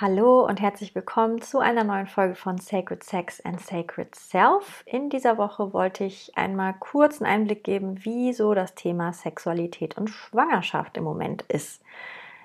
Hallo 0.00 0.46
und 0.46 0.60
herzlich 0.60 0.94
willkommen 0.94 1.42
zu 1.42 1.58
einer 1.58 1.82
neuen 1.82 2.06
Folge 2.06 2.36
von 2.36 2.58
Sacred 2.58 3.02
Sex 3.02 3.40
and 3.40 3.60
Sacred 3.60 4.14
Self. 4.14 4.84
In 4.86 5.10
dieser 5.10 5.38
Woche 5.38 5.72
wollte 5.72 6.04
ich 6.04 6.38
einmal 6.38 6.76
kurz 6.78 7.20
einen 7.20 7.28
Einblick 7.28 7.64
geben, 7.64 8.04
wie 8.04 8.32
so 8.32 8.54
das 8.54 8.76
Thema 8.76 9.12
Sexualität 9.12 9.98
und 9.98 10.08
Schwangerschaft 10.08 10.96
im 10.96 11.02
Moment 11.02 11.42
ist. 11.48 11.82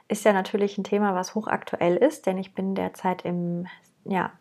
Ist 0.08 0.26
ja 0.26 0.34
natürlich 0.34 0.80
ein 0.80 0.84
Thema, 0.84 1.14
was 1.14 1.36
hochaktuell 1.36 1.96
ist, 1.96 2.26
denn 2.26 2.40
ich 2.40 2.56
bin 2.56 2.74
derzeit 2.74 3.24
im, 3.24 3.68
ja, 4.04 4.32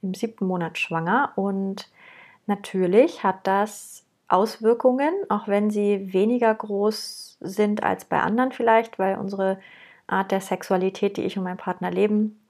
im 0.00 0.14
siebten 0.14 0.46
Monat 0.46 0.78
schwanger 0.78 1.34
und 1.36 1.90
natürlich 2.46 3.22
hat 3.22 3.46
das 3.46 4.06
Auswirkungen, 4.28 5.12
auch 5.28 5.46
wenn 5.46 5.68
sie 5.68 6.10
weniger 6.14 6.54
groß 6.54 7.36
sind 7.38 7.82
als 7.82 8.06
bei 8.06 8.18
anderen 8.18 8.52
vielleicht, 8.52 8.98
weil 8.98 9.18
unsere 9.18 9.58
Art 10.06 10.30
der 10.30 10.40
Sexualität, 10.40 11.18
die 11.18 11.22
ich 11.24 11.36
und 11.36 11.44
mein 11.44 11.58
Partner 11.58 11.90
leben, 11.90 12.40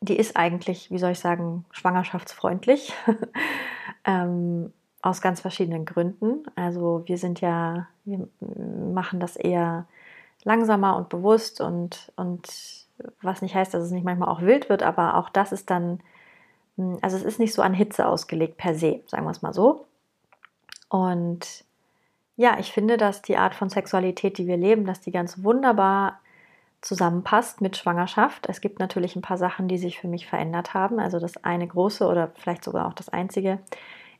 die 0.00 0.16
ist 0.16 0.36
eigentlich, 0.36 0.90
wie 0.90 0.98
soll 0.98 1.12
ich 1.12 1.20
sagen, 1.20 1.64
schwangerschaftsfreundlich. 1.72 2.92
ähm, 4.04 4.72
aus 5.02 5.20
ganz 5.20 5.40
verschiedenen 5.40 5.84
Gründen. 5.84 6.44
Also 6.56 7.02
wir 7.06 7.18
sind 7.18 7.40
ja, 7.40 7.88
wir 8.04 8.28
machen 8.40 9.20
das 9.20 9.36
eher 9.36 9.86
langsamer 10.44 10.96
und 10.96 11.08
bewusst 11.08 11.60
und, 11.60 12.12
und 12.16 12.48
was 13.22 13.42
nicht 13.42 13.54
heißt, 13.54 13.72
dass 13.72 13.82
es 13.82 13.90
nicht 13.90 14.04
manchmal 14.04 14.28
auch 14.28 14.42
wild 14.42 14.68
wird, 14.68 14.82
aber 14.82 15.16
auch 15.16 15.30
das 15.30 15.52
ist 15.52 15.70
dann, 15.70 16.00
hm, 16.76 16.98
also 17.00 17.16
es 17.16 17.22
ist 17.22 17.38
nicht 17.38 17.54
so 17.54 17.62
an 17.62 17.74
Hitze 17.74 18.06
ausgelegt 18.06 18.58
per 18.58 18.74
se, 18.74 19.00
sagen 19.06 19.24
wir 19.24 19.30
es 19.30 19.42
mal 19.42 19.54
so. 19.54 19.86
Und 20.88 21.64
ja, 22.36 22.58
ich 22.58 22.72
finde, 22.72 22.96
dass 22.96 23.22
die 23.22 23.36
Art 23.36 23.54
von 23.54 23.70
Sexualität, 23.70 24.38
die 24.38 24.46
wir 24.46 24.56
leben, 24.56 24.84
dass 24.84 25.00
die 25.00 25.12
ganz 25.12 25.42
wunderbar 25.42 26.20
zusammenpasst 26.80 27.60
mit 27.60 27.76
Schwangerschaft. 27.76 28.48
Es 28.48 28.60
gibt 28.60 28.78
natürlich 28.78 29.16
ein 29.16 29.22
paar 29.22 29.38
Sachen, 29.38 29.68
die 29.68 29.78
sich 29.78 29.98
für 29.98 30.08
mich 30.08 30.26
verändert 30.26 30.74
haben. 30.74 30.98
Also 30.98 31.18
das 31.18 31.44
eine 31.44 31.66
große 31.66 32.06
oder 32.06 32.32
vielleicht 32.36 32.64
sogar 32.64 32.86
auch 32.86 32.94
das 32.94 33.08
einzige 33.08 33.58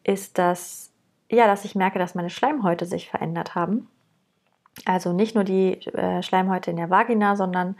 ist, 0.05 0.39
dass 0.39 0.91
ja, 1.31 1.47
dass 1.47 1.65
ich 1.65 1.75
merke, 1.77 1.99
dass 1.99 2.15
meine 2.15 2.31
Schleimhäute 2.31 2.87
sich 2.87 3.09
verändert 3.09 3.55
haben. 3.55 3.89
Also 4.85 5.13
nicht 5.13 5.35
nur 5.35 5.45
die 5.45 5.75
äh, 5.87 6.23
Schleimhäute 6.23 6.71
in 6.71 6.77
der 6.77 6.91
Vagina, 6.91 7.37
sondern 7.37 7.77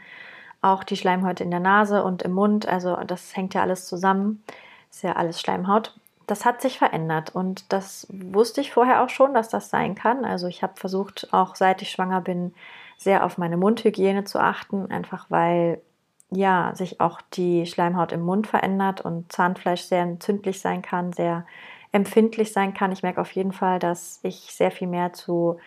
auch 0.61 0.83
die 0.83 0.95
Schleimhäute 0.95 1.43
in 1.43 1.51
der 1.51 1.59
Nase 1.59 2.03
und 2.03 2.21
im 2.21 2.31
Mund. 2.31 2.67
Also 2.67 2.95
das 3.05 3.35
hängt 3.35 3.53
ja 3.53 3.61
alles 3.61 3.87
zusammen. 3.87 4.43
Ist 4.89 5.03
ja 5.03 5.13
alles 5.13 5.39
Schleimhaut. 5.41 5.95
Das 6.27 6.45
hat 6.45 6.61
sich 6.61 6.77
verändert 6.77 7.35
und 7.35 7.73
das 7.73 8.07
wusste 8.09 8.61
ich 8.61 8.71
vorher 8.71 9.03
auch 9.03 9.09
schon, 9.09 9.33
dass 9.33 9.49
das 9.49 9.69
sein 9.69 9.95
kann. 9.95 10.23
Also 10.23 10.47
ich 10.47 10.63
habe 10.63 10.73
versucht, 10.77 11.27
auch 11.33 11.55
seit 11.55 11.81
ich 11.81 11.91
schwanger 11.91 12.21
bin, 12.21 12.53
sehr 13.01 13.25
auf 13.25 13.39
meine 13.39 13.57
Mundhygiene 13.57 14.25
zu 14.25 14.39
achten, 14.39 14.91
einfach 14.91 15.25
weil 15.29 15.81
ja 16.29 16.71
sich 16.75 17.01
auch 17.01 17.19
die 17.33 17.65
Schleimhaut 17.65 18.11
im 18.11 18.21
Mund 18.21 18.45
verändert 18.45 19.01
und 19.01 19.31
Zahnfleisch 19.31 19.81
sehr 19.81 20.03
entzündlich 20.03 20.61
sein 20.61 20.83
kann, 20.83 21.11
sehr 21.11 21.45
empfindlich 21.91 22.53
sein 22.53 22.75
kann. 22.75 22.91
Ich 22.91 23.01
merke 23.01 23.19
auf 23.19 23.31
jeden 23.31 23.53
Fall, 23.53 23.79
dass 23.79 24.19
ich 24.21 24.53
sehr 24.53 24.69
viel 24.69 24.87
mehr 24.87 25.13
zu 25.13 25.57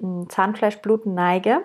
hm, 0.00 0.28
Zahnfleischbluten 0.30 1.14
neige. 1.14 1.62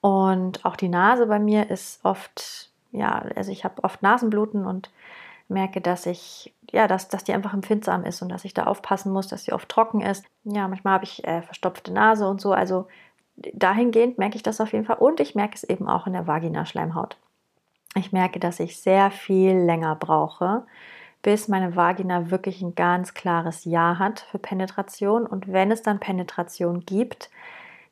Und 0.00 0.64
auch 0.64 0.76
die 0.76 0.88
Nase 0.88 1.26
bei 1.26 1.38
mir 1.38 1.70
ist 1.70 2.04
oft, 2.04 2.70
ja, 2.90 3.24
also 3.36 3.52
ich 3.52 3.64
habe 3.64 3.82
oft 3.84 4.02
Nasenbluten 4.02 4.66
und 4.66 4.90
merke, 5.48 5.80
dass 5.80 6.06
ich, 6.06 6.52
ja, 6.72 6.88
dass, 6.88 7.08
dass 7.08 7.22
die 7.22 7.32
einfach 7.32 7.54
empfindsam 7.54 8.04
ist 8.04 8.22
und 8.22 8.28
dass 8.28 8.44
ich 8.44 8.54
da 8.54 8.64
aufpassen 8.64 9.12
muss, 9.12 9.28
dass 9.28 9.44
sie 9.44 9.52
oft 9.52 9.68
trocken 9.68 10.00
ist. 10.00 10.26
Ja, 10.42 10.66
manchmal 10.66 10.94
habe 10.94 11.04
ich 11.04 11.24
äh, 11.24 11.42
verstopfte 11.42 11.92
Nase 11.92 12.28
und 12.28 12.40
so. 12.40 12.52
Also 12.52 12.88
dahingehend 13.36 14.18
merke 14.18 14.36
ich 14.36 14.42
das 14.42 14.60
auf 14.60 14.72
jeden 14.72 14.84
Fall 14.84 14.96
und 14.98 15.20
ich 15.20 15.34
merke 15.34 15.54
es 15.54 15.64
eben 15.64 15.88
auch 15.88 16.06
in 16.06 16.12
der 16.12 16.26
Vagina-Schleimhaut. 16.26 17.16
Ich 17.96 18.12
merke, 18.12 18.40
dass 18.40 18.60
ich 18.60 18.80
sehr 18.80 19.10
viel 19.10 19.56
länger 19.56 19.94
brauche, 19.94 20.66
bis 21.22 21.48
meine 21.48 21.74
Vagina 21.74 22.30
wirklich 22.30 22.60
ein 22.60 22.74
ganz 22.74 23.14
klares 23.14 23.64
Ja 23.64 23.98
hat 23.98 24.20
für 24.30 24.38
Penetration. 24.38 25.26
Und 25.26 25.50
wenn 25.50 25.70
es 25.70 25.82
dann 25.82 26.00
Penetration 26.00 26.80
gibt, 26.80 27.30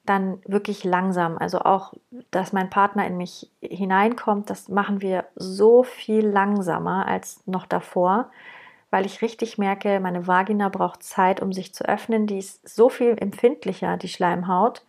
dann 0.04 0.41
wirklich 0.47 0.84
langsam. 0.84 1.38
Also 1.38 1.60
auch, 1.60 1.94
dass 2.31 2.52
mein 2.52 2.69
Partner 2.69 3.06
in 3.06 3.16
mich 3.16 3.50
hineinkommt, 3.60 4.50
das 4.50 4.69
machen 4.69 5.00
wir 5.00 5.25
so 5.36 5.82
viel 5.82 6.26
langsamer 6.26 7.06
als 7.06 7.42
noch 7.47 7.66
davor, 7.66 8.31
weil 8.91 9.06
ich 9.06 9.22
richtig 9.22 9.56
merke, 9.56 10.00
meine 10.00 10.26
Vagina 10.26 10.69
braucht 10.69 11.02
Zeit, 11.02 11.41
um 11.41 11.52
sich 11.52 11.72
zu 11.72 11.84
öffnen. 11.84 12.26
Die 12.26 12.38
ist 12.38 12.69
so 12.69 12.88
viel 12.88 13.16
empfindlicher, 13.19 13.97
die 13.97 14.08
Schleimhaut, 14.08 14.84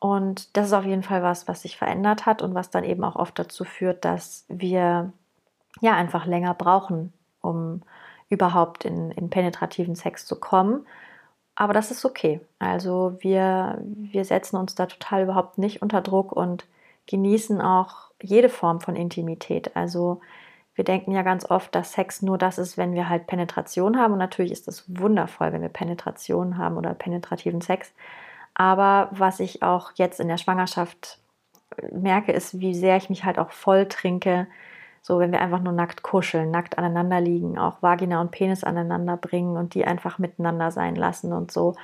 und 0.00 0.56
das 0.56 0.66
ist 0.68 0.72
auf 0.72 0.86
jeden 0.86 1.02
Fall 1.02 1.22
was, 1.22 1.46
was 1.46 1.62
sich 1.62 1.76
verändert 1.76 2.26
hat 2.26 2.40
und 2.42 2.54
was 2.54 2.70
dann 2.70 2.84
eben 2.84 3.04
auch 3.04 3.16
oft 3.16 3.38
dazu 3.38 3.64
führt, 3.64 4.04
dass 4.04 4.46
wir 4.48 5.12
ja 5.80 5.94
einfach 5.94 6.26
länger 6.26 6.54
brauchen, 6.54 7.12
um 7.42 7.82
überhaupt 8.30 8.86
in, 8.86 9.10
in 9.10 9.28
penetrativen 9.28 9.94
Sex 9.94 10.24
zu 10.24 10.40
kommen. 10.40 10.86
Aber 11.54 11.74
das 11.74 11.90
ist 11.90 12.06
okay. 12.06 12.40
Also 12.58 13.18
wir, 13.20 13.78
wir 13.84 14.24
setzen 14.24 14.56
uns 14.56 14.74
da 14.74 14.86
total 14.86 15.24
überhaupt 15.24 15.58
nicht 15.58 15.82
unter 15.82 16.00
Druck 16.00 16.32
und 16.32 16.64
genießen 17.06 17.60
auch 17.60 18.10
jede 18.22 18.48
Form 18.48 18.80
von 18.80 18.96
Intimität. 18.96 19.76
Also 19.76 20.22
wir 20.74 20.84
denken 20.84 21.12
ja 21.12 21.20
ganz 21.20 21.44
oft, 21.44 21.74
dass 21.74 21.92
Sex 21.92 22.22
nur 22.22 22.38
das 22.38 22.56
ist, 22.56 22.78
wenn 22.78 22.94
wir 22.94 23.10
halt 23.10 23.26
Penetration 23.26 23.98
haben. 23.98 24.12
Und 24.14 24.18
natürlich 24.18 24.52
ist 24.52 24.66
das 24.66 24.84
wundervoll, 24.88 25.52
wenn 25.52 25.60
wir 25.60 25.68
Penetration 25.68 26.56
haben 26.56 26.78
oder 26.78 26.94
penetrativen 26.94 27.60
Sex. 27.60 27.92
Aber 28.54 29.08
was 29.12 29.40
ich 29.40 29.62
auch 29.62 29.92
jetzt 29.94 30.20
in 30.20 30.28
der 30.28 30.38
Schwangerschaft 30.38 31.18
merke, 31.92 32.32
ist, 32.32 32.60
wie 32.60 32.74
sehr 32.74 32.96
ich 32.96 33.10
mich 33.10 33.24
halt 33.24 33.38
auch 33.38 33.50
voll 33.50 33.86
trinke. 33.86 34.46
So, 35.02 35.18
wenn 35.18 35.32
wir 35.32 35.40
einfach 35.40 35.60
nur 35.60 35.72
nackt 35.72 36.02
kuscheln, 36.02 36.50
nackt 36.50 36.76
aneinander 36.76 37.20
liegen, 37.20 37.58
auch 37.58 37.80
Vagina 37.80 38.20
und 38.20 38.32
Penis 38.32 38.64
aneinander 38.64 39.16
bringen 39.16 39.56
und 39.56 39.74
die 39.74 39.86
einfach 39.86 40.18
miteinander 40.18 40.70
sein 40.70 40.94
lassen 40.94 41.32
und 41.32 41.50
so. 41.50 41.74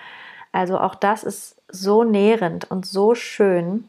Also 0.52 0.78
auch 0.78 0.94
das 0.94 1.24
ist 1.24 1.56
so 1.68 2.04
nährend 2.04 2.70
und 2.70 2.86
so 2.86 3.14
schön. 3.14 3.88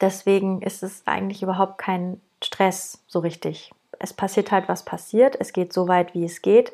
Deswegen 0.00 0.62
ist 0.62 0.82
es 0.82 1.02
eigentlich 1.06 1.42
überhaupt 1.42 1.78
kein 1.78 2.20
Stress 2.42 3.02
so 3.06 3.18
richtig. 3.18 3.72
Es 3.98 4.12
passiert 4.12 4.50
halt, 4.50 4.68
was 4.68 4.84
passiert. 4.84 5.36
Es 5.38 5.52
geht 5.52 5.72
so 5.72 5.88
weit, 5.88 6.14
wie 6.14 6.24
es 6.24 6.42
geht. 6.42 6.72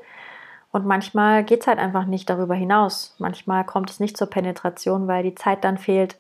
Und 0.71 0.87
manchmal 0.87 1.45
geht 1.45 1.63
es 1.63 1.67
halt 1.67 1.79
einfach 1.79 2.05
nicht 2.05 2.29
darüber 2.29 2.55
hinaus. 2.55 3.15
Manchmal 3.19 3.65
kommt 3.65 3.91
es 3.91 4.01
nicht 4.01 4.17
zur 4.17 4.29
Penetration, 4.29 5.09
weil 5.09 5.23
die 5.23 5.35
Zeit 5.35 5.65
dann 5.65 5.79
fehlt. 5.79 6.19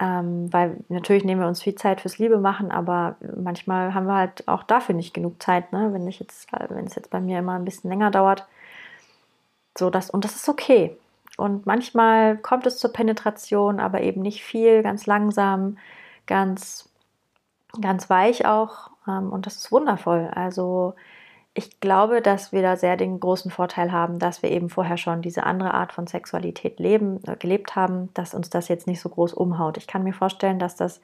Ähm, 0.00 0.52
weil 0.52 0.76
natürlich 0.88 1.24
nehmen 1.24 1.40
wir 1.40 1.48
uns 1.48 1.62
viel 1.62 1.74
Zeit 1.74 2.00
fürs 2.00 2.18
Liebe 2.18 2.38
machen, 2.38 2.70
aber 2.70 3.16
manchmal 3.36 3.94
haben 3.94 4.06
wir 4.06 4.14
halt 4.14 4.46
auch 4.46 4.62
dafür 4.62 4.94
nicht 4.94 5.12
genug 5.12 5.42
Zeit, 5.42 5.72
ne? 5.72 5.92
wenn, 5.92 6.06
ich 6.06 6.20
jetzt, 6.20 6.48
es 6.86 6.94
jetzt 6.94 7.10
bei 7.10 7.20
mir 7.20 7.40
immer 7.40 7.54
ein 7.54 7.64
bisschen 7.64 7.90
länger 7.90 8.12
dauert. 8.12 8.46
So, 9.76 9.90
das, 9.90 10.10
und 10.10 10.24
das 10.24 10.36
ist 10.36 10.48
okay. 10.48 10.96
Und 11.36 11.66
manchmal 11.66 12.36
kommt 12.36 12.66
es 12.66 12.78
zur 12.78 12.92
Penetration, 12.92 13.80
aber 13.80 14.00
eben 14.02 14.22
nicht 14.22 14.42
viel, 14.44 14.82
ganz 14.82 15.06
langsam, 15.06 15.78
ganz, 16.26 16.88
ganz 17.80 18.10
weich 18.10 18.46
auch. 18.46 18.90
Ähm, 19.06 19.32
und 19.32 19.46
das 19.46 19.56
ist 19.56 19.72
wundervoll. 19.72 20.30
Also 20.34 20.94
ich 21.58 21.80
glaube, 21.80 22.22
dass 22.22 22.52
wir 22.52 22.62
da 22.62 22.76
sehr 22.76 22.96
den 22.96 23.18
großen 23.18 23.50
Vorteil 23.50 23.90
haben, 23.90 24.20
dass 24.20 24.44
wir 24.44 24.50
eben 24.52 24.70
vorher 24.70 24.96
schon 24.96 25.22
diese 25.22 25.42
andere 25.42 25.74
Art 25.74 25.92
von 25.92 26.06
Sexualität 26.06 26.78
leben, 26.78 27.20
äh, 27.26 27.34
gelebt 27.34 27.74
haben, 27.74 28.10
dass 28.14 28.32
uns 28.32 28.48
das 28.48 28.68
jetzt 28.68 28.86
nicht 28.86 29.00
so 29.00 29.08
groß 29.08 29.34
umhaut. 29.34 29.76
Ich 29.76 29.88
kann 29.88 30.04
mir 30.04 30.12
vorstellen, 30.12 30.60
dass 30.60 30.76
das 30.76 31.00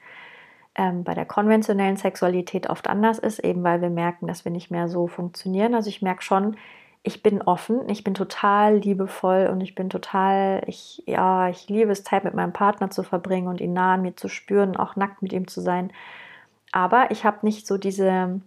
ähm, 0.77 1.03
bei 1.03 1.15
der 1.15 1.27
konventionellen 1.27 1.97
Sexualität 1.97 2.71
oft 2.71 2.89
anders 2.89 3.19
ist, 3.19 3.41
eben 3.41 3.65
weil 3.65 3.83
wir 3.83 3.91
merken, 3.91 4.29
dass 4.29 4.45
wir 4.45 4.53
nicht 4.53 4.71
mehr 4.71 4.89
so 4.89 5.09
funktionieren. 5.09 5.75
Also 5.75 5.89
ich 5.89 6.03
merke 6.03 6.23
schon, 6.23 6.57
ich 7.03 7.21
bin 7.21 7.43
offen, 7.43 7.89
ich 7.89 8.05
bin 8.05 8.15
total 8.15 8.77
liebevoll 8.77 9.49
und 9.51 9.61
ich 9.61 9.75
bin 9.75 9.91
total, 9.91 10.63
ich, 10.69 11.03
ja, 11.07 11.49
ich 11.49 11.69
liebe 11.69 11.91
es, 11.91 12.05
Zeit 12.05 12.23
mit 12.23 12.35
meinem 12.35 12.53
Partner 12.53 12.91
zu 12.91 13.03
verbringen 13.03 13.49
und 13.49 13.61
ihn 13.61 13.73
nah 13.73 13.95
an 13.95 14.03
mir 14.03 14.15
zu 14.15 14.29
spüren, 14.29 14.77
auch 14.77 14.95
nackt 14.95 15.21
mit 15.21 15.33
ihm 15.33 15.49
zu 15.49 15.61
sein. 15.61 15.93
Aber 16.71 17.11
ich 17.11 17.25
habe 17.25 17.39
nicht 17.43 17.67
so 17.67 17.77
diese 17.77 18.41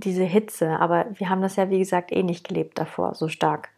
diese 0.00 0.24
Hitze. 0.24 0.78
Aber 0.80 1.06
wir 1.14 1.28
haben 1.28 1.42
das 1.42 1.56
ja, 1.56 1.70
wie 1.70 1.78
gesagt, 1.78 2.12
eh 2.12 2.22
nicht 2.22 2.48
gelebt 2.48 2.78
davor, 2.78 3.14
so 3.14 3.28
stark. 3.28 3.70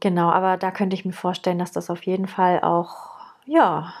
Genau, 0.00 0.30
aber 0.30 0.56
da 0.56 0.70
könnte 0.70 0.94
ich 0.94 1.04
mir 1.04 1.12
vorstellen, 1.12 1.58
dass 1.58 1.72
das 1.72 1.90
auf 1.90 2.04
jeden 2.04 2.28
Fall 2.28 2.60
auch, 2.60 3.18
ja, 3.46 3.92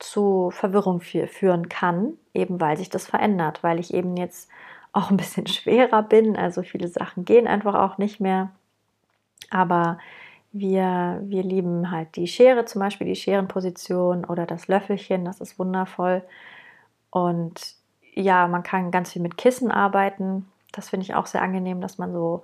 zu 0.00 0.50
Verwirrung 0.50 1.00
führen 1.00 1.68
kann, 1.68 2.14
eben 2.34 2.60
weil 2.60 2.76
sich 2.76 2.88
das 2.88 3.06
verändert, 3.06 3.62
weil 3.62 3.78
ich 3.78 3.94
eben 3.94 4.16
jetzt 4.16 4.48
auch 4.92 5.10
ein 5.10 5.16
bisschen 5.16 5.46
schwerer 5.46 6.02
bin. 6.02 6.36
Also 6.36 6.62
viele 6.62 6.88
Sachen 6.88 7.24
gehen 7.24 7.46
einfach 7.46 7.74
auch 7.74 7.98
nicht 7.98 8.20
mehr. 8.20 8.50
Aber 9.50 9.98
wir, 10.52 11.20
wir 11.22 11.42
lieben 11.42 11.90
halt 11.90 12.16
die 12.16 12.26
Schere, 12.26 12.64
zum 12.64 12.80
Beispiel 12.80 13.06
die 13.06 13.16
Scherenposition 13.16 14.24
oder 14.24 14.46
das 14.46 14.68
Löffelchen, 14.68 15.24
das 15.24 15.40
ist 15.40 15.58
wundervoll. 15.58 16.22
Und 17.10 17.79
ja, 18.14 18.48
man 18.48 18.62
kann 18.62 18.90
ganz 18.90 19.12
viel 19.12 19.22
mit 19.22 19.36
Kissen 19.36 19.70
arbeiten. 19.70 20.48
Das 20.72 20.90
finde 20.90 21.04
ich 21.04 21.14
auch 21.14 21.26
sehr 21.26 21.42
angenehm, 21.42 21.80
dass 21.80 21.98
man 21.98 22.12
so 22.12 22.42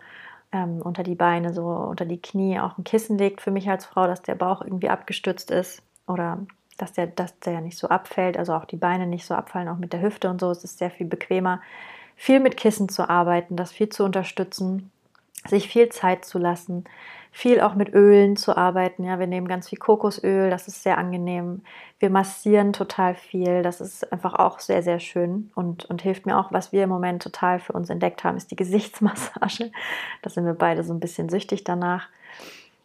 ähm, 0.52 0.80
unter 0.82 1.02
die 1.02 1.14
Beine, 1.14 1.52
so 1.52 1.66
unter 1.66 2.04
die 2.04 2.20
Knie 2.20 2.60
auch 2.60 2.78
ein 2.78 2.84
Kissen 2.84 3.18
legt. 3.18 3.40
Für 3.40 3.50
mich 3.50 3.68
als 3.68 3.86
Frau, 3.86 4.06
dass 4.06 4.22
der 4.22 4.34
Bauch 4.34 4.62
irgendwie 4.62 4.88
abgestützt 4.88 5.50
ist 5.50 5.82
oder 6.06 6.38
dass 6.78 6.92
der, 6.92 7.06
dass 7.06 7.38
der 7.40 7.60
nicht 7.60 7.78
so 7.78 7.88
abfällt, 7.88 8.36
also 8.36 8.54
auch 8.54 8.64
die 8.64 8.76
Beine 8.76 9.06
nicht 9.06 9.26
so 9.26 9.34
abfallen, 9.34 9.68
auch 9.68 9.78
mit 9.78 9.92
der 9.92 10.02
Hüfte 10.02 10.28
und 10.28 10.40
so. 10.40 10.50
Es 10.50 10.64
ist 10.64 10.78
sehr 10.78 10.90
viel 10.90 11.06
bequemer, 11.06 11.60
viel 12.16 12.40
mit 12.40 12.56
Kissen 12.56 12.88
zu 12.88 13.08
arbeiten, 13.08 13.56
das 13.56 13.72
viel 13.72 13.88
zu 13.88 14.04
unterstützen, 14.04 14.90
sich 15.48 15.68
viel 15.68 15.88
Zeit 15.88 16.24
zu 16.24 16.38
lassen 16.38 16.84
viel 17.36 17.60
auch 17.60 17.74
mit 17.74 17.92
Ölen 17.92 18.36
zu 18.36 18.56
arbeiten. 18.56 19.04
Ja, 19.04 19.18
wir 19.18 19.26
nehmen 19.26 19.46
ganz 19.46 19.68
viel 19.68 19.78
Kokosöl, 19.78 20.48
das 20.48 20.68
ist 20.68 20.82
sehr 20.82 20.96
angenehm. 20.96 21.60
Wir 21.98 22.08
massieren 22.08 22.72
total 22.72 23.14
viel, 23.14 23.62
das 23.62 23.82
ist 23.82 24.10
einfach 24.10 24.32
auch 24.32 24.58
sehr, 24.58 24.82
sehr 24.82 25.00
schön 25.00 25.50
und, 25.54 25.84
und 25.84 26.00
hilft 26.00 26.24
mir 26.24 26.38
auch, 26.38 26.50
was 26.50 26.72
wir 26.72 26.84
im 26.84 26.88
Moment 26.88 27.22
total 27.22 27.60
für 27.60 27.74
uns 27.74 27.90
entdeckt 27.90 28.24
haben, 28.24 28.38
ist 28.38 28.50
die 28.50 28.56
Gesichtsmassage. 28.64 29.70
Da 30.22 30.30
sind 30.30 30.46
wir 30.46 30.54
beide 30.54 30.82
so 30.82 30.94
ein 30.94 31.00
bisschen 31.00 31.28
süchtig 31.28 31.62
danach. 31.62 32.08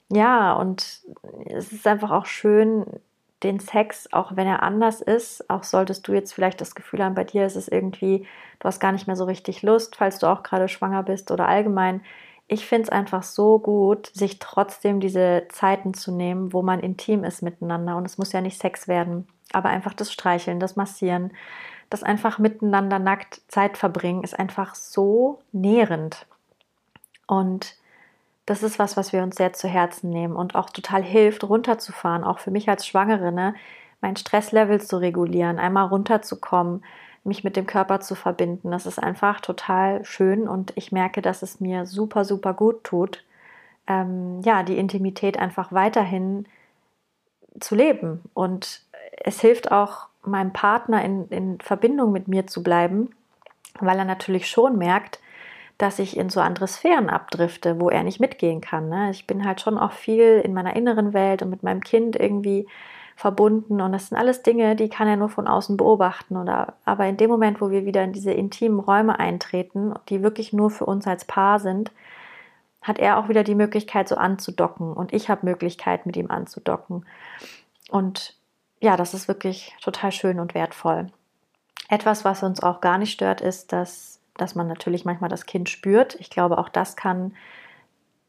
Ja, 0.09 0.51
und 0.51 0.99
es 1.45 1.71
ist 1.71 1.87
einfach 1.87 2.11
auch 2.11 2.25
schön, 2.25 2.85
den 3.43 3.61
Sex, 3.61 4.11
auch 4.11 4.35
wenn 4.35 4.47
er 4.47 4.63
anders 4.63 4.99
ist, 4.99 5.49
auch 5.49 5.63
solltest 5.63 6.05
du 6.09 6.11
jetzt 6.11 6.33
vielleicht 6.33 6.59
das 6.59 6.75
Gefühl 6.75 7.01
haben, 7.01 7.15
bei 7.15 7.23
dir 7.23 7.45
ist 7.45 7.55
es 7.55 7.69
irgendwie, 7.69 8.27
du 8.59 8.65
hast 8.65 8.81
gar 8.81 8.91
nicht 8.91 9.07
mehr 9.07 9.15
so 9.15 9.23
richtig 9.23 9.61
Lust, 9.61 9.95
falls 9.95 10.19
du 10.19 10.27
auch 10.27 10.43
gerade 10.43 10.67
schwanger 10.67 11.03
bist 11.03 11.31
oder 11.31 11.47
allgemein 11.47 12.01
ich 12.51 12.65
finde 12.65 12.83
es 12.83 12.89
einfach 12.89 13.23
so 13.23 13.59
gut, 13.59 14.11
sich 14.13 14.37
trotzdem 14.37 14.99
diese 14.99 15.45
Zeiten 15.47 15.93
zu 15.93 16.11
nehmen, 16.11 16.51
wo 16.51 16.61
man 16.61 16.81
intim 16.81 17.23
ist 17.23 17.41
miteinander. 17.41 17.95
Und 17.95 18.05
es 18.05 18.17
muss 18.17 18.33
ja 18.33 18.41
nicht 18.41 18.59
Sex 18.59 18.89
werden, 18.89 19.25
aber 19.53 19.69
einfach 19.69 19.93
das 19.93 20.11
Streicheln, 20.11 20.59
das 20.59 20.75
Massieren, 20.75 21.31
das 21.89 22.03
einfach 22.03 22.39
miteinander 22.39 22.99
nackt 22.99 23.39
Zeit 23.47 23.77
verbringen, 23.77 24.21
ist 24.21 24.37
einfach 24.37 24.75
so 24.75 25.39
nährend. 25.53 26.25
Und 27.25 27.77
das 28.45 28.63
ist 28.63 28.79
was, 28.79 28.97
was 28.97 29.13
wir 29.13 29.23
uns 29.23 29.37
sehr 29.37 29.53
zu 29.53 29.69
Herzen 29.69 30.09
nehmen 30.09 30.35
und 30.35 30.53
auch 30.55 30.71
total 30.71 31.03
hilft, 31.03 31.45
runterzufahren, 31.45 32.25
auch 32.25 32.39
für 32.39 32.51
mich 32.51 32.67
als 32.67 32.85
Schwangere, 32.85 33.31
ne? 33.31 33.55
mein 34.01 34.17
Stresslevel 34.17 34.81
zu 34.81 34.97
regulieren, 34.97 35.57
einmal 35.57 35.87
runterzukommen, 35.87 36.83
mich 37.23 37.43
mit 37.43 37.55
dem 37.55 37.67
Körper 37.67 37.99
zu 37.99 38.15
verbinden. 38.15 38.71
Das 38.71 38.85
ist 38.85 38.99
einfach 38.99 39.41
total 39.41 40.03
schön 40.05 40.47
und 40.47 40.73
ich 40.75 40.91
merke, 40.91 41.21
dass 41.21 41.41
es 41.41 41.59
mir 41.59 41.85
super, 41.85 42.25
super 42.25 42.53
gut 42.53 42.83
tut, 42.83 43.23
ähm, 43.87 44.41
ja, 44.43 44.63
die 44.63 44.77
Intimität 44.77 45.37
einfach 45.37 45.71
weiterhin 45.71 46.45
zu 47.59 47.75
leben. 47.75 48.21
Und 48.33 48.81
es 49.23 49.41
hilft 49.41 49.71
auch 49.71 50.07
meinem 50.23 50.53
Partner 50.53 51.03
in, 51.03 51.27
in 51.29 51.59
Verbindung 51.59 52.11
mit 52.11 52.27
mir 52.27 52.47
zu 52.47 52.63
bleiben, 52.63 53.09
weil 53.79 53.97
er 53.97 54.05
natürlich 54.05 54.47
schon 54.47 54.77
merkt, 54.77 55.19
dass 55.77 55.97
ich 55.97 56.15
in 56.15 56.29
so 56.29 56.39
andere 56.41 56.67
Sphären 56.67 57.09
abdrifte, 57.09 57.79
wo 57.79 57.89
er 57.89 58.03
nicht 58.03 58.19
mitgehen 58.19 58.61
kann. 58.61 58.89
Ne? 58.89 59.09
Ich 59.09 59.25
bin 59.25 59.45
halt 59.45 59.61
schon 59.61 59.79
auch 59.79 59.93
viel 59.93 60.41
in 60.43 60.53
meiner 60.53 60.75
inneren 60.75 61.13
Welt 61.13 61.41
und 61.41 61.49
mit 61.49 61.63
meinem 61.63 61.81
Kind 61.81 62.15
irgendwie 62.15 62.67
verbunden 63.21 63.81
und 63.81 63.91
das 63.91 64.07
sind 64.07 64.17
alles 64.17 64.41
Dinge, 64.41 64.75
die 64.75 64.89
kann 64.89 65.07
er 65.07 65.15
nur 65.15 65.29
von 65.29 65.47
außen 65.47 65.77
beobachten 65.77 66.37
oder 66.37 66.73
aber 66.85 67.05
in 67.05 67.17
dem 67.17 67.29
Moment, 67.29 67.61
wo 67.61 67.69
wir 67.69 67.85
wieder 67.85 68.03
in 68.03 68.13
diese 68.13 68.31
intimen 68.31 68.79
Räume 68.79 69.19
eintreten, 69.19 69.93
die 70.09 70.23
wirklich 70.23 70.53
nur 70.53 70.71
für 70.71 70.87
uns 70.87 71.05
als 71.05 71.25
Paar 71.25 71.59
sind, 71.59 71.91
hat 72.81 72.97
er 72.97 73.19
auch 73.19 73.29
wieder 73.29 73.43
die 73.43 73.53
Möglichkeit 73.53 74.07
so 74.07 74.15
anzudocken 74.15 74.93
und 74.93 75.13
ich 75.13 75.29
habe 75.29 75.45
Möglichkeit 75.45 76.07
mit 76.07 76.17
ihm 76.17 76.31
anzudocken. 76.31 77.05
Und 77.91 78.35
ja, 78.79 78.97
das 78.97 79.13
ist 79.13 79.27
wirklich 79.27 79.75
total 79.83 80.11
schön 80.11 80.39
und 80.39 80.55
wertvoll. 80.55 81.07
Etwas, 81.89 82.25
was 82.25 82.41
uns 82.41 82.63
auch 82.63 82.81
gar 82.81 82.97
nicht 82.97 83.11
stört, 83.11 83.39
ist, 83.39 83.71
dass, 83.71 84.19
dass 84.35 84.55
man 84.55 84.67
natürlich 84.67 85.05
manchmal 85.05 85.29
das 85.29 85.45
Kind 85.45 85.69
spürt. 85.69 86.15
Ich 86.15 86.31
glaube, 86.31 86.57
auch 86.57 86.69
das 86.69 86.95
kann 86.95 87.35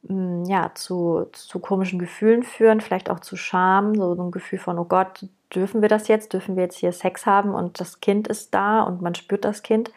ja, 0.09 0.73
zu, 0.75 1.27
zu 1.33 1.61
komischen 1.61 1.99
Gefühlen 1.99 2.43
führen, 2.43 2.81
vielleicht 2.81 3.09
auch 3.09 3.21
zu 3.21 3.37
Scham, 3.37 3.95
so, 3.95 4.15
ein 4.15 4.31
Gefühl 4.33 4.59
von, 4.59 4.79
oh 4.79 4.85
Gott, 4.85 5.27
dürfen 5.55 5.81
wir 5.81 5.89
das 5.89 6.09
jetzt? 6.09 6.33
Dürfen 6.33 6.57
wir 6.57 6.65
jetzt 6.65 6.79
hier 6.79 6.93
Sex 6.93 7.27
haben 7.27 7.55
und 7.55 7.81
das 7.81 8.01
Kind 8.01 8.27
ist 8.29 8.53
da 8.55 8.83
und 8.83 9.01
man 9.01 9.15
spürt 9.15 9.45
das 9.45 9.63
Kind? 9.63 9.93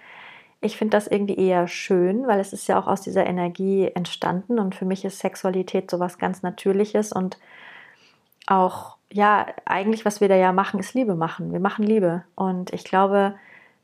Ich 0.61 0.77
finde 0.77 0.97
das 0.97 1.07
irgendwie 1.07 1.37
eher 1.37 1.67
schön, 1.67 2.27
weil 2.27 2.39
es 2.39 2.53
ist 2.53 2.67
ja 2.67 2.79
auch 2.79 2.87
aus 2.87 3.01
dieser 3.01 3.25
Energie 3.25 3.89
entstanden 3.93 4.59
und 4.59 4.75
für 4.75 4.85
mich 4.85 5.05
ist 5.05 5.19
Sexualität 5.19 5.89
sowas 5.89 6.17
ganz 6.17 6.43
Natürliches 6.43 7.11
und 7.11 7.37
auch, 8.47 8.97
ja, 9.11 9.47
eigentlich, 9.65 10.05
was 10.05 10.21
wir 10.21 10.29
da 10.29 10.35
ja 10.35 10.51
machen, 10.51 10.79
ist 10.79 10.93
Liebe 10.93 11.15
machen. 11.15 11.51
Wir 11.51 11.59
machen 11.59 11.85
Liebe 11.85 12.23
und 12.35 12.73
ich 12.73 12.83
glaube, 12.83 13.35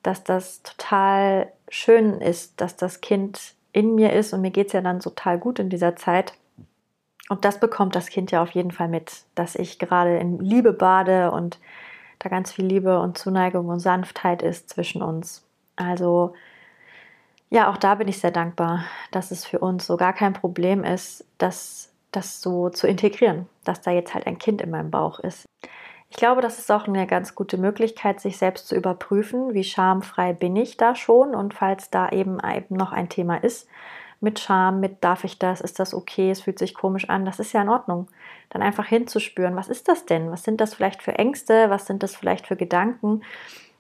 dass 0.04 0.24
das 0.24 0.62
total 0.64 1.52
schön 1.70 2.22
ist, 2.22 2.62
dass 2.62 2.76
das 2.76 3.02
Kind 3.02 3.56
in 3.74 3.96
mir 3.96 4.14
ist 4.14 4.34
und 4.34 4.42
mir 4.42 4.52
geht 4.52 4.68
es 4.68 4.74
ja 4.74 4.82
dann 4.82 5.00
total 5.00 5.38
gut 5.38 5.60
in 5.60 5.70
dieser 5.70 5.96
Zeit. 5.96 6.34
Und 7.30 7.46
das 7.46 7.60
bekommt 7.60 7.96
das 7.96 8.08
Kind 8.08 8.32
ja 8.32 8.42
auf 8.42 8.52
jeden 8.52 8.72
Fall 8.72 8.90
mit, 8.90 9.24
dass 9.36 9.56
ich 9.56 9.80
gerade 9.80 10.18
in 10.18 10.40
Liebe 10.40 10.74
bade 10.74 11.32
und 11.32 11.60
da 12.20 12.30
ganz 12.30 12.52
viel 12.52 12.66
Liebe 12.66 13.00
und 13.00 13.18
Zuneigung 13.18 13.68
und 13.70 13.80
Sanftheit 13.80 14.42
ist 14.42 14.70
zwischen 14.70 15.02
uns. 15.02 15.44
Also 15.76 16.34
ja, 17.50 17.70
auch 17.70 17.78
da 17.78 17.96
bin 17.96 18.08
ich 18.08 18.20
sehr 18.20 18.32
dankbar, 18.32 18.86
dass 19.12 19.32
es 19.32 19.46
für 19.46 19.60
uns 19.60 19.86
so 19.86 19.98
gar 19.98 20.14
kein 20.14 20.34
Problem 20.34 20.84
ist, 20.84 21.26
das, 21.38 21.92
das 22.12 22.42
so 22.42 22.70
zu 22.70 22.88
integrieren, 22.88 23.48
dass 23.64 23.82
da 23.82 23.92
jetzt 23.92 24.14
halt 24.14 24.26
ein 24.26 24.38
Kind 24.38 24.62
in 24.62 24.70
meinem 24.70 24.92
Bauch 24.92 25.20
ist. 25.20 25.46
Ich 26.12 26.18
glaube, 26.18 26.42
das 26.42 26.60
ist 26.60 26.70
auch 26.70 26.88
eine 26.88 27.08
ganz 27.08 27.36
gute 27.36 27.58
Möglichkeit, 27.58 28.20
sich 28.20 28.38
selbst 28.38 28.68
zu 28.68 28.76
überprüfen, 28.76 29.54
wie 29.54 29.64
schamfrei 29.64 30.34
bin 30.34 30.58
ich 30.58 30.76
da 30.76 30.94
schon 30.94 31.34
und 31.34 31.54
falls 31.54 31.90
da 31.90 32.10
eben, 32.10 32.38
noch 32.68 32.92
ein 32.92 33.08
Thema 33.08 33.38
ist, 33.38 33.68
mit 34.20 34.38
Scham, 34.38 34.82
mit 34.82 35.02
darf 35.06 35.24
ich 35.24 35.40
das, 35.40 35.62
ist 35.62 35.80
das 35.80 35.94
okay, 35.94 36.30
es 36.30 36.42
fühlt 36.42 36.60
sich 36.60 36.76
komisch 36.76 37.10
an, 37.10 37.24
das 37.24 37.40
ist 37.40 37.54
ja 37.54 37.62
in 37.62 37.70
Ordnung. 37.70 38.10
Dann 38.50 38.62
einfach 38.62 38.86
hinzuspüren, 38.86 39.56
was 39.56 39.70
ist 39.70 39.88
das 39.88 40.06
denn? 40.06 40.30
Was 40.32 40.44
sind 40.44 40.60
das 40.60 40.74
vielleicht 40.74 41.02
für 41.02 41.18
Ängste? 41.18 41.70
Was 41.70 41.88
sind 41.88 42.04
das 42.04 42.18
vielleicht 42.18 42.46
für 42.46 42.58
Gedanken? 42.58 43.22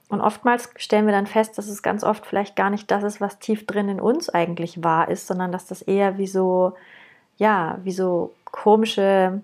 Und 0.07 0.21
oftmals 0.21 0.69
stellen 0.77 1.05
wir 1.07 1.13
dann 1.13 1.27
fest, 1.27 1.57
dass 1.57 1.67
es 1.67 1.83
ganz 1.83 2.01
oft 2.01 2.25
vielleicht 2.25 2.55
gar 2.55 2.69
nicht 2.69 2.89
das 2.89 3.03
ist, 3.03 3.19
was 3.19 3.39
tief 3.39 3.65
drin 3.65 3.89
in 3.89 3.99
uns 3.99 4.29
eigentlich 4.29 4.81
wahr 4.83 5.09
ist, 5.09 5.27
sondern 5.27 5.51
dass 5.51 5.67
das 5.67 5.81
eher 5.81 6.17
wie 6.17 6.27
so, 6.27 6.73
ja, 7.37 7.77
wie 7.83 7.91
so 7.91 8.33
komische 8.45 9.41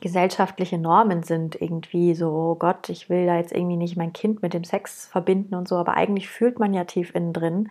gesellschaftliche 0.00 0.78
Normen 0.78 1.22
sind 1.22 1.60
irgendwie 1.60 2.14
so, 2.14 2.30
oh 2.30 2.54
Gott, 2.56 2.88
ich 2.88 3.08
will 3.08 3.26
da 3.26 3.36
jetzt 3.36 3.52
irgendwie 3.52 3.76
nicht 3.76 3.96
mein 3.96 4.12
Kind 4.12 4.42
mit 4.42 4.52
dem 4.52 4.64
Sex 4.64 5.06
verbinden 5.06 5.54
und 5.54 5.68
so, 5.68 5.76
aber 5.76 5.94
eigentlich 5.94 6.28
fühlt 6.28 6.58
man 6.58 6.74
ja 6.74 6.84
tief 6.84 7.14
innen 7.14 7.32
drin, 7.32 7.70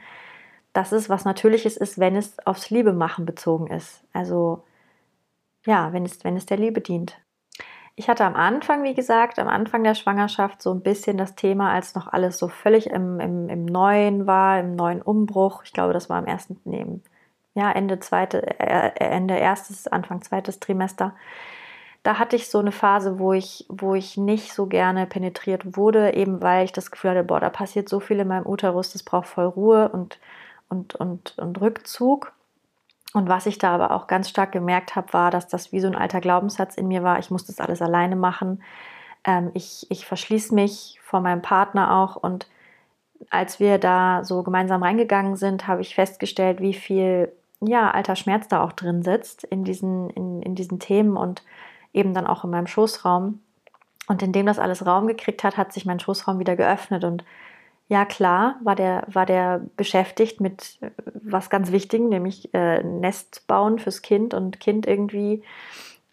dass 0.74 0.92
es 0.92 1.10
was 1.10 1.26
Natürliches 1.26 1.78
ist, 1.78 2.00
wenn 2.00 2.16
es 2.16 2.38
aufs 2.46 2.70
Liebemachen 2.70 3.26
bezogen 3.26 3.68
ist. 3.68 4.04
Also 4.14 4.64
ja, 5.66 5.94
wenn 5.94 6.06
es, 6.06 6.24
wenn 6.24 6.38
es 6.38 6.46
der 6.46 6.58
Liebe 6.58 6.82
dient. 6.82 7.18
Ich 7.98 8.10
hatte 8.10 8.26
am 8.26 8.36
Anfang, 8.36 8.84
wie 8.84 8.94
gesagt, 8.94 9.40
am 9.40 9.48
Anfang 9.48 9.84
der 9.84 9.96
Schwangerschaft 9.96 10.62
so 10.62 10.74
ein 10.74 10.82
bisschen 10.82 11.18
das 11.18 11.36
Thema, 11.36 11.72
als 11.72 11.96
noch 11.96 12.08
alles 12.08 12.38
so 12.38 12.50
völlig 12.50 12.88
im, 12.88 13.22
im, 13.22 13.48
im 13.48 13.66
Neuen 13.66 14.28
war, 14.28 14.60
im 14.60 14.76
neuen 14.76 15.02
Umbruch. 15.02 15.64
Ich 15.64 15.72
glaube, 15.72 15.94
das 15.94 16.10
war 16.10 16.18
am 16.18 16.26
ersten, 16.26 16.60
nee, 16.66 16.86
ja, 17.54 17.72
Ende 17.72 18.00
zweite, 18.00 18.60
äh, 18.60 18.92
Ende 19.00 19.36
erstes, 19.36 19.88
Anfang 19.88 20.22
zweites 20.22 20.60
Trimester 20.60 21.14
da 22.06 22.20
hatte 22.20 22.36
ich 22.36 22.50
so 22.50 22.60
eine 22.60 22.72
Phase, 22.72 23.18
wo 23.18 23.34
ich, 23.34 23.66
wo 23.68 23.96
ich 23.96 24.16
nicht 24.16 24.54
so 24.54 24.68
gerne 24.68 25.08
penetriert 25.08 25.76
wurde, 25.76 26.14
eben 26.14 26.40
weil 26.42 26.64
ich 26.64 26.72
das 26.72 26.92
Gefühl 26.92 27.12
hatte, 27.12 27.24
boah, 27.24 27.40
da 27.40 27.50
passiert 27.50 27.90
so 27.90 28.00
viel 28.00 28.20
in 28.20 28.28
meinem 28.28 28.46
Uterus, 28.46 28.94
das 28.94 29.02
braucht 29.02 29.28
voll 29.28 29.46
Ruhe 29.46 29.90
und, 29.90 30.20
und, 30.70 30.94
und, 30.94 31.40
und 31.40 31.60
Rückzug. 31.62 32.32
Und 33.14 33.28
was 33.28 33.48
ich 33.48 33.58
da 33.58 33.74
aber 33.74 33.90
auch 33.90 34.06
ganz 34.06 34.30
stark 34.30 34.52
gemerkt 34.52 34.96
habe, 34.96 35.14
war, 35.14 35.32
dass 35.32 35.48
das 35.48 35.72
wie 35.72 35.80
so 35.80 35.88
ein 35.88 35.96
alter 35.96 36.22
Glaubenssatz 36.22 36.76
in 36.76 36.88
mir 36.88 37.02
war, 37.02 37.18
ich 37.18 37.32
muss 37.32 37.46
das 37.46 37.60
alles 37.60 37.82
alleine 37.82 38.16
machen. 38.16 38.62
Ähm, 39.24 39.50
ich, 39.56 39.88
ich 39.90 40.06
verschließe 40.06 40.54
mich 40.54 41.00
vor 41.02 41.22
meinem 41.22 41.42
Partner 41.42 41.98
auch. 41.98 42.18
Und 42.18 42.48
als 43.32 43.60
wir 43.60 43.80
da 43.80 44.24
so 44.24 44.44
gemeinsam 44.44 44.84
reingegangen 44.84 45.38
sind, 45.38 45.68
habe 45.68 45.82
ich 45.82 45.96
festgestellt, 45.96 46.62
wie 46.62 46.76
viel 46.76 47.32
ja, 47.62 47.90
alter 47.90 48.16
Schmerz 48.16 48.48
da 48.48 48.64
auch 48.64 48.74
drin 48.74 49.02
sitzt 49.02 49.44
in 49.46 49.64
diesen, 49.64 50.12
in, 50.12 50.44
in 50.44 50.54
diesen 50.54 50.80
Themen 50.80 51.18
und 51.18 51.42
eben 51.96 52.14
dann 52.14 52.28
auch 52.28 52.44
in 52.44 52.52
meinem 52.52 52.68
Schoßraum. 52.68 53.40
Und 54.08 54.22
indem 54.22 54.46
das 54.46 54.60
alles 54.60 54.86
Raum 54.86 55.08
gekriegt 55.08 55.44
hat, 55.44 55.58
hat 55.58 55.74
sich 55.74 55.86
mein 55.86 56.00
Schoßraum 56.00 56.38
wieder 56.38 56.56
geöffnet. 56.56 57.04
Und 57.04 57.24
ja, 57.88 58.06
klar, 58.06 58.56
war 58.64 58.76
der, 58.76 59.04
war 59.08 59.26
der 59.26 59.62
beschäftigt 59.78 60.42
mit 60.42 60.78
äh, 60.82 60.92
was 61.14 61.50
ganz 61.50 61.72
Wichtigem, 61.72 62.10
nämlich 62.10 62.54
äh, 62.54 62.84
Nest 62.84 63.48
bauen 63.48 63.80
fürs 63.80 64.02
Kind 64.02 64.34
und 64.34 64.60
Kind 64.60 64.86
irgendwie 64.86 65.44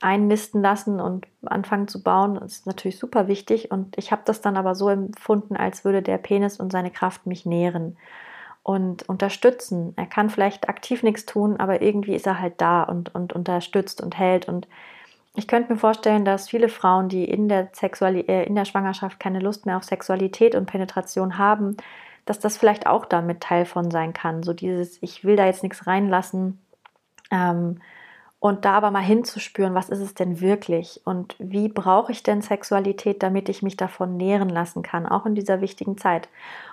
einnisten 0.01 0.63
lassen 0.63 1.01
und 1.01 1.27
anfangen 1.45 1.89
zu 1.89 2.03
bauen. 2.03 2.35
Das 2.35 2.53
ist 2.53 2.67
natürlich 2.67 2.99
super 2.99 3.29
wichtig. 3.29 3.71
Und 3.71 3.97
ich 3.97 4.11
habe 4.11 4.23
das 4.25 4.41
dann 4.41 4.57
aber 4.57 4.75
so 4.75 4.89
empfunden, 4.89 5.57
als 5.57 5.85
würde 5.85 6.03
der 6.03 6.19
Penis 6.19 6.59
und 6.59 6.73
seine 6.73 6.91
Kraft 6.91 7.27
mich 7.27 7.47
nähren 7.47 7.97
und 8.63 9.09
unterstützen. 9.09 9.93
Er 9.97 10.07
kann 10.07 10.31
vielleicht 10.31 10.69
aktiv 10.69 11.03
nichts 11.03 11.25
tun, 11.25 11.59
aber 11.59 11.83
irgendwie 11.83 12.15
ist 12.15 12.27
er 12.27 12.41
halt 12.41 12.61
da 12.61 12.83
und, 12.83 13.15
und 13.15 13.33
unterstützt 13.33 14.01
und 14.01 14.19
hält. 14.19 14.49
Und 14.49 14.69
ich 15.35 15.49
könnte 15.49 15.73
mir 15.73 15.79
vorstellen, 15.79 16.25
dass 16.25 16.49
viele 16.49 16.69
Frauen, 16.69 17.09
die 17.09 17.25
in 17.25 17.49
der, 17.49 17.71
Sexuali 17.73 18.21
äh, 18.21 18.45
in 18.45 18.55
der 18.55 18.67
Schwangerschaft 18.67 19.19
keine 19.19 19.41
Lust 19.41 19.65
mehr 19.67 19.77
auf 19.77 19.85
Sexualität 19.85 20.55
und 20.55 20.67
Penetration 20.67 21.39
haben, 21.39 21.77
dass 22.27 22.39
das 22.39 22.57
vielleicht 22.59 22.87
auch 22.87 23.07
damit 23.07 23.41
Teil 23.41 23.65
von 23.65 23.91
sein 23.91 24.13
kann. 24.13 24.43
So 24.43 24.53
dieses, 24.53 25.03
ich 25.03 25.25
will 25.25 25.37
da 25.37 25.47
jetzt 25.47 25.63
nichts 25.63 25.87
reinlassen. 25.87 26.61
Ähm, 27.31 27.81
und 28.41 28.65
da 28.65 28.73
aber 28.73 28.91
mal 28.91 29.05
hinzuspüren, 29.05 29.75
was 29.75 29.89
ist 29.89 30.01
es 30.01 30.15
denn 30.15 30.41
wirklich 30.41 31.01
und 31.05 31.37
wie 31.39 31.69
brauche 31.69 32.11
ich 32.11 32.25
denn 32.25 32.43
Sexualität, 32.43 33.23
damit 33.23 33.49
ich 33.49 33.63
mich 33.63 33.77
davon 33.77 34.17
nähren 34.17 34.49
lassen 34.49 34.83
kann, 34.83 35.07
auch 35.07 35.27
in 35.27 35.37
dieser 35.37 35.61
wichtigen 35.61 35.97
Zeit. 35.97 36.29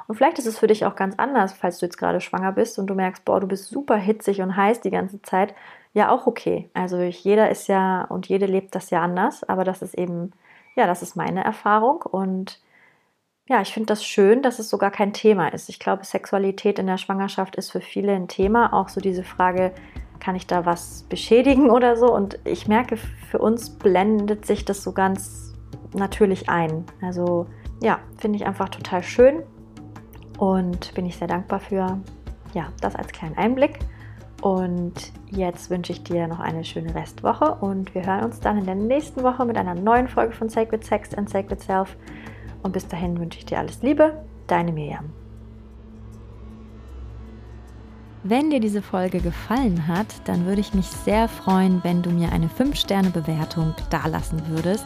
Und 0.08 0.16
vielleicht 0.16 0.40
ist 0.40 0.48
es 0.48 0.58
für 0.58 0.66
dich 0.66 0.88
auch 0.88 0.96
ganz 0.96 1.14
anders, 1.18 1.54
falls 1.54 1.78
du 1.78 1.86
jetzt 1.86 2.00
gerade 2.00 2.22
schwanger 2.22 2.54
bist 2.54 2.80
und 2.80 2.88
du 2.88 2.96
merkst, 2.96 3.24
boah, 3.24 3.40
du 3.40 3.46
bist 3.46 3.70
super 3.70 3.98
hitzig 3.98 4.42
und 4.42 4.56
heiß 4.56 4.82
die 4.82 4.90
ganze 4.90 5.22
Zeit. 5.22 5.54
Ja, 5.94 6.12
auch 6.12 6.28
okay. 6.28 6.70
Also 6.74 7.00
ich, 7.00 7.24
jeder 7.24 7.50
ist 7.50 7.68
ja 7.68 8.04
und 8.06 8.28
jede 8.28 8.46
lebt 8.46 8.76
das 8.76 8.90
ja 8.90 9.02
anders, 9.02 9.44
aber 9.44 9.64
das 9.64 9.82
ist 9.82 9.96
eben, 9.96 10.32
ja, 10.76 10.86
das 10.88 11.02
ist 11.02 11.16
meine 11.16 11.44
Erfahrung 11.44 12.02
und 12.04 12.62
ja, 13.50 13.62
ich 13.62 13.74
finde 13.74 13.88
das 13.88 14.06
schön, 14.06 14.44
dass 14.44 14.60
es 14.60 14.70
sogar 14.70 14.92
kein 14.92 15.12
Thema 15.12 15.48
ist. 15.48 15.70
Ich 15.70 15.80
glaube, 15.80 16.06
Sexualität 16.06 16.78
in 16.78 16.86
der 16.86 17.00
Schwangerschaft 17.00 17.56
ist 17.56 17.72
für 17.72 17.82
viele 17.82 18.14
ein 18.14 18.28
Thema. 18.28 18.74
Auch 18.74 18.90
so 18.90 19.02
diese 19.02 19.24
Frage, 19.24 19.74
kann 20.20 20.36
ich 20.36 20.46
da 20.46 20.68
was 20.68 21.04
beschädigen 21.10 21.70
oder 21.72 21.98
so? 21.98 22.14
Und 22.14 22.38
ich 22.46 22.68
merke, 22.68 22.98
für 22.98 23.40
uns 23.40 23.72
blendet 23.72 24.46
sich 24.46 24.66
das 24.66 24.84
so 24.84 24.92
ganz 24.92 25.56
natürlich 25.94 26.48
ein. 26.48 26.86
Also 27.02 27.48
ja, 27.82 28.00
finde 28.18 28.38
ich 28.38 28.46
einfach 28.46 28.70
total 28.70 29.02
schön 29.02 29.42
und 30.38 30.94
bin 30.94 31.08
ich 31.08 31.18
sehr 31.18 31.28
dankbar 31.28 31.60
für. 31.60 32.00
Ja, 32.54 32.72
das 32.82 32.96
als 32.96 33.12
kleinen 33.12 33.38
Einblick. 33.38 33.80
Und 34.42 35.12
jetzt 35.30 35.70
wünsche 35.70 35.92
ich 35.92 36.04
dir 36.04 36.28
noch 36.28 36.40
eine 36.40 36.64
schöne 36.64 36.96
Restwoche 36.96 37.56
und 37.56 37.94
wir 37.94 38.06
hören 38.06 38.24
uns 38.24 38.40
dann 38.40 38.58
in 38.58 38.66
der 38.66 38.76
nächsten 38.76 39.24
Woche 39.24 39.46
mit 39.46 39.58
einer 39.58 39.76
neuen 39.76 40.08
Folge 40.08 40.34
von 40.34 40.48
Sacred 40.50 40.86
Sex 40.86 41.14
and 41.14 41.30
Sacred 41.30 41.62
Self. 41.62 41.98
Und 42.64 42.72
bis 42.72 42.88
dahin 42.88 43.20
wünsche 43.20 43.40
ich 43.40 43.46
dir 43.46 43.60
alles 43.60 43.82
Liebe, 43.82 44.24
deine 44.48 44.72
Miriam. 44.72 45.10
Wenn 48.24 48.50
dir 48.50 48.60
diese 48.60 48.82
Folge 48.82 49.20
gefallen 49.20 49.88
hat, 49.88 50.08
dann 50.26 50.46
würde 50.46 50.60
ich 50.60 50.74
mich 50.74 50.88
sehr 50.88 51.30
freuen, 51.30 51.82
wenn 51.84 52.02
du 52.02 52.10
mir 52.10 52.34
eine 52.34 52.48
5-Sterne-Bewertung 52.48 53.74
dalassen 53.90 54.42
würdest. 54.50 54.86